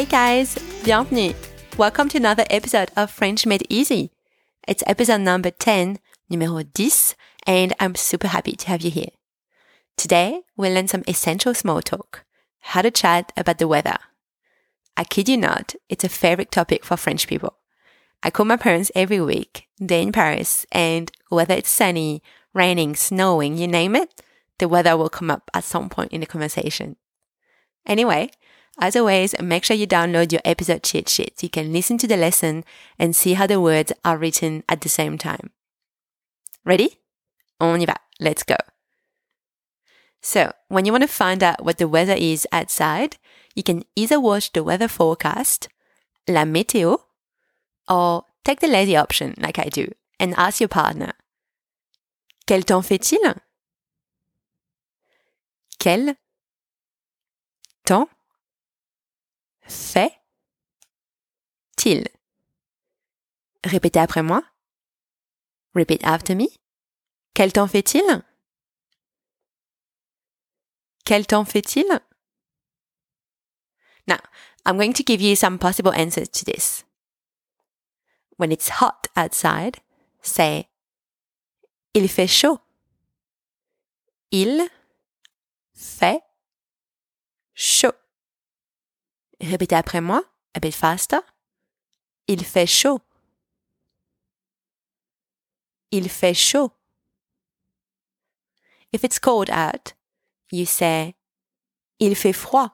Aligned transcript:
Hey 0.00 0.06
guys, 0.06 0.56
bienvenue. 0.82 1.34
Welcome 1.76 2.08
to 2.08 2.16
another 2.16 2.46
episode 2.48 2.90
of 2.96 3.10
French 3.10 3.44
Made 3.44 3.66
Easy. 3.68 4.10
It's 4.66 4.82
episode 4.86 5.20
number 5.20 5.50
10, 5.50 5.98
numéro 6.32 6.64
10, 6.72 7.16
and 7.46 7.74
I'm 7.78 7.94
super 7.94 8.28
happy 8.28 8.52
to 8.52 8.68
have 8.68 8.80
you 8.80 8.90
here. 8.90 9.10
Today, 9.98 10.40
we'll 10.56 10.72
learn 10.72 10.88
some 10.88 11.04
essential 11.06 11.52
small 11.52 11.82
talk, 11.82 12.24
how 12.60 12.80
to 12.80 12.90
chat 12.90 13.30
about 13.36 13.58
the 13.58 13.68
weather. 13.68 13.98
I 14.96 15.04
kid 15.04 15.28
you 15.28 15.36
not, 15.36 15.74
it's 15.90 16.02
a 16.02 16.08
favorite 16.08 16.50
topic 16.50 16.82
for 16.82 16.96
French 16.96 17.28
people. 17.28 17.58
I 18.22 18.30
call 18.30 18.46
my 18.46 18.56
parents 18.56 18.90
every 18.94 19.20
week, 19.20 19.68
they're 19.78 20.00
in 20.00 20.12
Paris, 20.12 20.64
and 20.72 21.12
whether 21.28 21.52
it's 21.52 21.68
sunny, 21.68 22.22
raining, 22.54 22.96
snowing, 22.96 23.58
you 23.58 23.68
name 23.68 23.94
it, 23.94 24.22
the 24.60 24.66
weather 24.66 24.96
will 24.96 25.10
come 25.10 25.30
up 25.30 25.50
at 25.52 25.64
some 25.64 25.90
point 25.90 26.12
in 26.12 26.22
the 26.22 26.26
conversation. 26.26 26.96
Anyway, 27.84 28.30
as 28.80 28.96
always, 28.96 29.38
make 29.40 29.64
sure 29.64 29.76
you 29.76 29.86
download 29.86 30.32
your 30.32 30.40
episode 30.44 30.82
cheat 30.82 31.08
sheet 31.08 31.42
you 31.42 31.50
can 31.50 31.72
listen 31.72 31.98
to 31.98 32.08
the 32.08 32.16
lesson 32.16 32.64
and 32.98 33.14
see 33.14 33.34
how 33.34 33.46
the 33.46 33.60
words 33.60 33.92
are 34.04 34.16
written 34.16 34.64
at 34.68 34.80
the 34.80 34.88
same 34.88 35.18
time. 35.18 35.50
Ready? 36.64 36.98
On 37.60 37.78
y 37.78 37.84
va. 37.84 37.96
Let's 38.18 38.42
go. 38.42 38.56
So, 40.22 40.52
when 40.68 40.84
you 40.84 40.92
want 40.92 41.02
to 41.02 41.08
find 41.08 41.42
out 41.42 41.64
what 41.64 41.78
the 41.78 41.88
weather 41.88 42.14
is 42.14 42.46
outside, 42.52 43.16
you 43.54 43.62
can 43.62 43.84
either 43.96 44.20
watch 44.20 44.52
the 44.52 44.64
weather 44.64 44.88
forecast, 44.88 45.68
la 46.26 46.44
météo, 46.44 46.98
or 47.88 48.24
take 48.44 48.60
the 48.60 48.66
lazy 48.66 48.96
option 48.96 49.34
like 49.38 49.58
I 49.58 49.68
do 49.68 49.88
and 50.18 50.34
ask 50.36 50.60
your 50.60 50.68
partner. 50.68 51.12
Quel 52.46 52.62
temps 52.62 52.84
fait-il? 52.84 53.34
Quel 55.78 56.16
temps 57.84 58.08
fait-il? 59.70 60.18
Répétez 63.64 64.00
après 64.00 64.22
moi. 64.22 64.42
Repeat 65.74 66.04
after 66.04 66.34
me. 66.34 66.46
Quel 67.34 67.52
temps 67.52 67.68
fait-il? 67.68 68.22
Quel 71.04 71.26
temps 71.26 71.44
fait-il? 71.44 71.86
Now, 74.06 74.18
I'm 74.66 74.76
going 74.76 74.92
to 74.94 75.02
give 75.04 75.20
you 75.20 75.36
some 75.36 75.58
possible 75.58 75.92
answers 75.92 76.28
to 76.28 76.44
this. 76.44 76.84
When 78.36 78.50
it's 78.50 78.80
hot 78.80 79.08
outside, 79.16 79.80
say 80.22 80.70
Il 81.92 82.08
fait 82.08 82.28
chaud. 82.28 82.60
Il 84.30 84.68
fait 85.74 86.22
chaud. 87.54 87.99
Répétez 89.40 89.74
après 89.74 90.00
moi, 90.00 90.22
a 90.54 90.60
bit 90.60 90.74
faster. 90.74 91.20
Il 92.26 92.44
fait 92.44 92.66
chaud. 92.66 93.00
Il 95.90 96.08
fait 96.08 96.34
chaud. 96.34 96.70
If 98.92 99.04
it's 99.04 99.18
cold 99.18 99.50
out, 99.50 99.94
you 100.52 100.66
say 100.66 101.14
Il 101.98 102.16
fait 102.16 102.32
froid. 102.32 102.70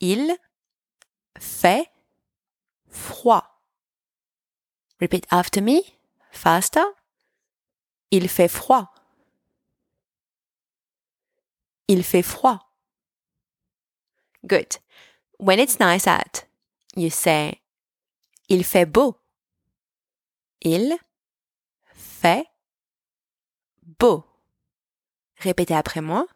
Il 0.00 0.36
fait 1.38 1.90
froid. 2.88 3.44
Repeat 5.00 5.26
after 5.30 5.60
me, 5.60 5.80
faster. 6.30 6.84
Il 8.10 8.28
fait 8.28 8.48
froid. 8.48 8.92
Il 11.88 12.04
fait 12.04 12.22
froid. 12.22 12.67
Good. 14.46 14.78
When 15.38 15.58
it's 15.58 15.78
nice 15.78 16.06
out, 16.06 16.44
you 16.94 17.10
say 17.10 17.60
Il 18.48 18.64
fait 18.64 18.86
beau. 18.86 19.20
Il 20.60 20.96
fait 21.92 22.46
beau. 23.82 24.24
Répétez 25.36 25.74
après 25.74 26.00
moi. 26.00 26.26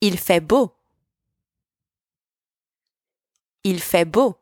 Il 0.00 0.18
fait 0.18 0.40
beau. 0.40 0.74
Il 3.64 3.80
fait 3.80 4.04
beau. 4.04 4.38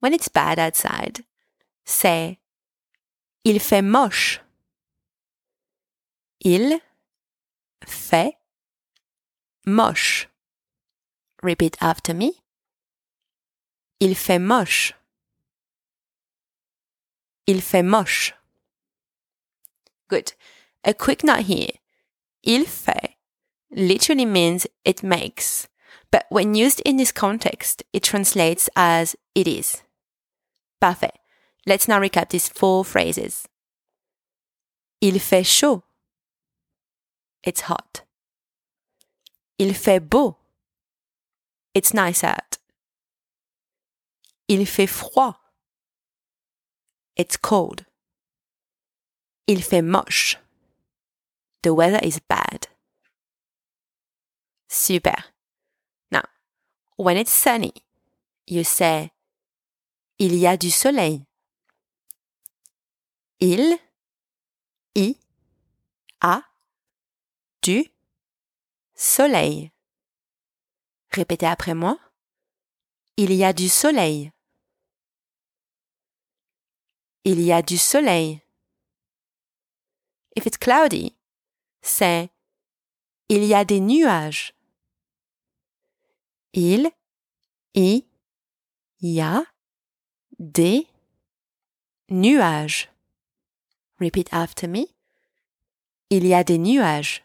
When 0.00 0.12
it's 0.12 0.28
bad 0.28 0.58
outside, 0.58 1.24
say 1.84 2.38
Il 3.44 3.60
fait 3.60 3.82
moche. 3.82 4.40
Il 6.40 6.80
fait 7.86 8.36
moche. 9.66 10.17
Repeat 11.42 11.76
after 11.80 12.14
me. 12.14 12.32
Il 14.00 14.14
fait 14.14 14.40
moche. 14.40 14.94
Il 17.46 17.60
fait 17.60 17.84
moche. 17.84 18.34
Good. 20.08 20.32
A 20.84 20.94
quick 20.94 21.22
note 21.22 21.46
here. 21.46 21.70
Il 22.42 22.64
fait 22.64 23.16
literally 23.70 24.24
means 24.24 24.66
it 24.84 25.02
makes, 25.02 25.68
but 26.10 26.26
when 26.30 26.54
used 26.54 26.80
in 26.80 26.96
this 26.96 27.12
context, 27.12 27.82
it 27.92 28.02
translates 28.02 28.68
as 28.74 29.16
it 29.34 29.46
is. 29.46 29.82
Parfait. 30.80 31.12
Let's 31.66 31.88
now 31.88 32.00
recap 32.00 32.30
these 32.30 32.48
four 32.48 32.84
phrases. 32.84 33.46
Il 35.00 35.18
fait 35.20 35.44
chaud. 35.44 35.82
It's 37.44 37.62
hot. 37.62 38.02
Il 39.58 39.74
fait 39.74 40.00
beau. 40.00 40.37
It's 41.74 41.94
nice 41.94 42.24
out. 42.24 42.58
Il 44.48 44.66
fait 44.66 44.86
froid. 44.88 45.36
It's 47.16 47.36
cold. 47.36 47.84
Il 49.46 49.62
fait 49.62 49.82
moche. 49.82 50.36
The 51.62 51.74
weather 51.74 52.00
is 52.02 52.20
bad. 52.20 52.68
Super. 54.68 55.24
Now, 56.10 56.24
when 56.96 57.16
it's 57.16 57.32
sunny, 57.32 57.72
you 58.46 58.64
say 58.64 59.10
Il 60.20 60.34
y 60.34 60.48
a 60.48 60.56
du 60.56 60.70
soleil. 60.70 61.24
Il 63.38 63.78
y 64.96 65.16
a 66.20 66.42
du 67.62 67.84
soleil. 68.96 69.70
Répétez 71.18 71.46
après 71.46 71.74
moi. 71.74 71.98
Il 73.16 73.32
y 73.32 73.42
a 73.42 73.52
du 73.52 73.68
soleil. 73.68 74.30
Il 77.24 77.40
y 77.40 77.50
a 77.50 77.60
du 77.60 77.76
soleil. 77.76 78.40
If 80.36 80.46
it's 80.46 80.56
cloudy, 80.56 81.16
say 81.82 82.30
Il 83.28 83.42
y 83.44 83.52
a 83.52 83.64
des 83.64 83.80
nuages. 83.80 84.54
Il 86.52 86.92
y 89.00 89.20
a 89.20 89.44
des 90.38 90.86
nuages. 92.10 92.92
Repeat 93.98 94.28
after 94.30 94.68
me. 94.68 94.86
Il 96.10 96.24
y 96.24 96.32
a 96.32 96.44
des 96.44 96.58
nuages. 96.58 97.24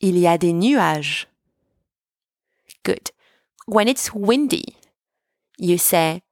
Il 0.00 0.18
y 0.18 0.26
a 0.26 0.36
des 0.36 0.52
nuages. 0.52 1.26
Good. 2.86 3.10
When 3.66 3.88
it's 3.88 4.14
windy, 4.14 4.76
you 5.58 5.76
say 5.76 6.22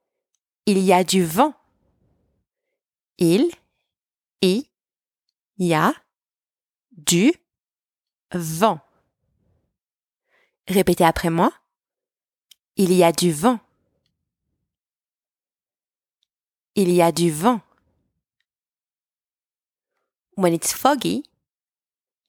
Il 0.67 0.79
y 0.79 0.93
a 0.93 1.03
du 1.03 1.25
vent. 1.25 1.53
Il 3.19 3.51
y 5.59 5.75
a 5.75 5.93
du 6.93 7.33
vent. 8.33 8.79
Répétez 10.69 11.05
après 11.05 11.29
moi. 11.29 11.53
Il 12.77 12.93
y 12.93 13.03
a 13.03 13.11
du 13.11 13.33
vent. 13.33 13.59
Il 16.77 16.93
y 16.93 17.03
a 17.03 17.11
du 17.11 17.33
vent. 17.33 17.63
When 20.37 20.55
it's 20.55 20.73
foggy, 20.73 21.25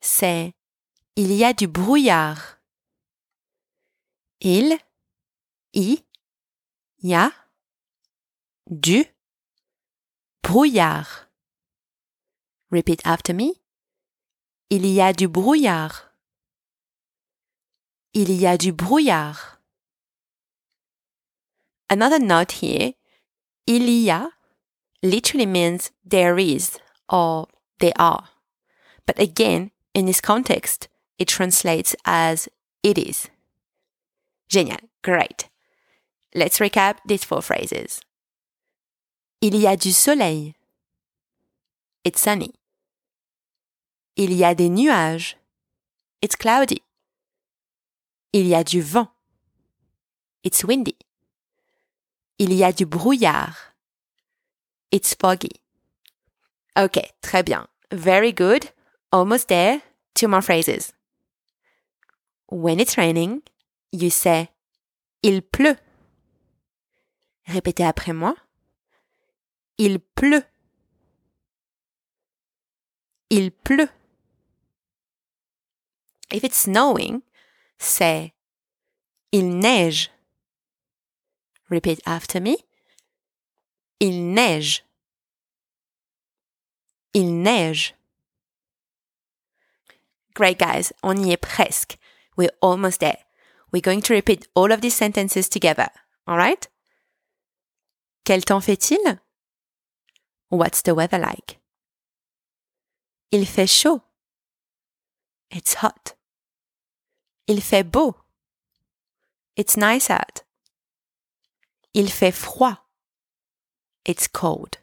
say 0.01 0.55
Il 1.15 1.31
y 1.31 1.43
a 1.43 1.53
du 1.53 1.67
brouillard. 1.67 2.54
Il, 4.41 4.77
y, 5.73 6.03
a, 7.13 7.31
du, 8.69 9.05
brouillard. 10.43 11.27
Repeat 12.69 13.01
after 13.05 13.33
me. 13.33 13.53
Il 14.69 14.85
y 14.85 14.99
a 14.99 15.13
du 15.13 15.27
brouillard. 15.27 16.11
Il 18.13 18.31
y 18.31 18.45
a 18.45 18.57
du 18.57 18.71
brouillard. 18.71 19.59
Another 21.89 22.19
note 22.19 22.63
here. 22.63 22.93
Il 23.67 23.89
y 23.89 24.09
a 24.09 24.29
literally 25.01 25.45
means 25.45 25.91
there 26.03 26.37
is 26.37 26.77
or 27.09 27.47
there 27.79 27.93
are. 27.97 28.29
But 29.05 29.19
again, 29.19 29.71
in 29.93 30.05
this 30.05 30.21
context, 30.21 30.87
it 31.17 31.27
translates 31.27 31.95
as 32.05 32.49
it 32.83 32.97
is. 32.97 33.29
Génial. 34.49 34.79
Great. 35.01 35.49
Let's 36.33 36.59
recap 36.59 36.97
these 37.05 37.23
four 37.23 37.41
phrases. 37.41 38.01
Il 39.41 39.55
y 39.55 39.67
a 39.67 39.75
du 39.75 39.91
soleil. 39.91 40.55
It's 42.03 42.21
sunny. 42.21 42.53
Il 44.15 44.33
y 44.33 44.43
a 44.43 44.55
des 44.55 44.69
nuages. 44.69 45.35
It's 46.21 46.35
cloudy. 46.35 46.81
Il 48.33 48.47
y 48.47 48.53
a 48.53 48.63
du 48.63 48.81
vent. 48.81 49.09
It's 50.43 50.63
windy. 50.63 50.97
Il 52.37 52.53
y 52.53 52.63
a 52.63 52.71
du 52.71 52.85
brouillard. 52.85 53.55
It's 54.91 55.13
foggy. 55.13 55.61
Ok, 56.75 56.99
très 57.21 57.43
bien. 57.43 57.67
Very 57.91 58.31
good. 58.31 58.71
Almost 59.11 59.47
there. 59.47 59.81
Two 60.13 60.27
more 60.27 60.41
phrases. 60.41 60.93
When 62.47 62.79
it's 62.79 62.97
raining, 62.97 63.41
you 63.91 64.09
say 64.09 64.49
Il 65.23 65.41
pleut. 65.41 65.77
Répétez 67.47 67.83
après 67.83 68.13
moi. 68.13 68.35
Il 69.77 69.99
pleut. 69.99 70.43
Il 73.29 73.51
pleut. 73.51 73.89
If 76.31 76.43
it's 76.43 76.57
snowing, 76.57 77.21
say 77.77 78.33
Il 79.31 79.59
neige. 79.59 80.09
Repeat 81.69 81.99
after 82.05 82.39
me. 82.39 82.57
Il 83.99 84.33
neige. 84.33 84.83
Il 87.13 87.41
neige. 87.41 87.95
Great, 90.33 90.59
guys. 90.59 90.91
On 91.01 91.17
y 91.17 91.31
est 91.31 91.37
presque. 91.41 91.97
We're 92.37 92.51
almost 92.61 92.99
there. 92.99 93.24
We're 93.75 93.81
going 93.81 94.03
to 94.03 94.13
repeat 94.13 94.47
all 94.55 94.71
of 94.71 94.79
these 94.79 94.95
sentences 94.95 95.49
together. 95.49 95.89
All 96.25 96.37
right? 96.37 96.65
Quel 98.23 98.39
temps 98.39 98.63
fait-il? 98.63 99.19
What's 100.47 100.81
the 100.81 100.95
weather 100.95 101.19
like? 101.19 101.59
Il 103.31 103.45
fait 103.45 103.69
chaud. 103.69 104.01
It's 105.51 105.83
hot. 105.83 106.13
Il 107.47 107.59
fait 107.59 107.83
beau. 107.83 108.15
It's 109.57 109.75
nice 109.75 110.09
out. 110.09 110.43
Il 111.93 112.07
fait 112.07 112.33
froid. 112.33 112.77
It's 114.05 114.29
cold. 114.29 114.77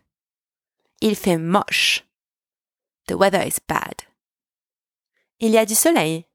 Il 1.00 1.15
fait 1.15 1.39
moche. 1.39 2.03
The 3.06 3.17
weather 3.17 3.41
is 3.41 3.59
bad. 3.59 4.05
Il 5.41 5.53
y 5.53 5.56
a 5.56 5.65
du 5.65 5.75
soleil. 5.75 6.27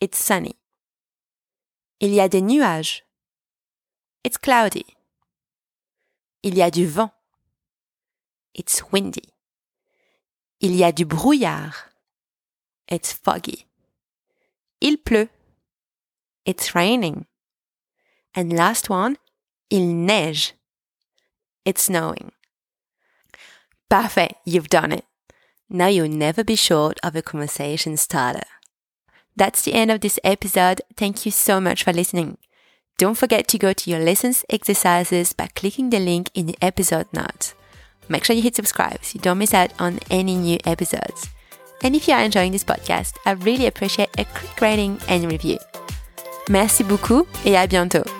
It's 0.00 0.16
sunny. 0.16 0.59
Il 2.00 2.14
y 2.14 2.20
a 2.20 2.28
des 2.28 2.40
nuages. 2.40 3.04
It's 4.24 4.38
cloudy. 4.38 4.86
Il 6.42 6.56
y 6.56 6.62
a 6.62 6.70
du 6.70 6.86
vent. 6.86 7.12
It's 8.54 8.82
windy. 8.90 9.34
Il 10.60 10.74
y 10.74 10.82
a 10.82 10.92
du 10.92 11.04
brouillard. 11.04 11.90
It's 12.88 13.12
foggy. 13.12 13.66
Il 14.80 14.96
pleut. 14.96 15.28
It's 16.46 16.74
raining. 16.74 17.26
And 18.34 18.52
last 18.52 18.88
one, 18.88 19.18
il 19.68 19.86
neige. 19.94 20.54
It's 21.66 21.82
snowing. 21.82 22.32
Parfait, 23.90 24.36
you've 24.46 24.68
done 24.68 24.92
it. 24.92 25.04
Now 25.68 25.88
you'll 25.88 26.08
never 26.08 26.42
be 26.44 26.56
short 26.56 26.98
of 27.02 27.14
a 27.14 27.22
conversation 27.22 27.96
starter. 27.98 28.46
That's 29.36 29.62
the 29.62 29.74
end 29.74 29.90
of 29.90 30.00
this 30.00 30.18
episode. 30.24 30.82
Thank 30.96 31.24
you 31.24 31.32
so 31.32 31.60
much 31.60 31.84
for 31.84 31.92
listening. 31.92 32.38
Don't 32.98 33.16
forget 33.16 33.48
to 33.48 33.58
go 33.58 33.72
to 33.72 33.90
your 33.90 34.00
lessons 34.00 34.44
exercises 34.50 35.32
by 35.32 35.48
clicking 35.54 35.90
the 35.90 35.98
link 35.98 36.30
in 36.34 36.46
the 36.46 36.58
episode 36.60 37.06
notes. 37.12 37.54
Make 38.08 38.24
sure 38.24 38.36
you 38.36 38.42
hit 38.42 38.56
subscribe 38.56 39.04
so 39.04 39.14
you 39.14 39.20
don't 39.20 39.38
miss 39.38 39.54
out 39.54 39.72
on 39.80 40.00
any 40.10 40.34
new 40.36 40.58
episodes. 40.66 41.28
And 41.82 41.96
if 41.96 42.06
you 42.08 42.14
are 42.14 42.22
enjoying 42.22 42.52
this 42.52 42.64
podcast, 42.64 43.16
I 43.24 43.32
really 43.32 43.66
appreciate 43.66 44.10
a 44.18 44.24
quick 44.24 44.60
rating 44.60 45.00
and 45.08 45.30
review. 45.30 45.58
Merci 46.50 46.82
beaucoup 46.84 47.26
et 47.44 47.54
à 47.54 47.66
bientôt. 47.66 48.19